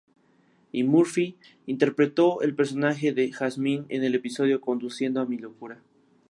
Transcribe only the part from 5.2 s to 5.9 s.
a mi Locura".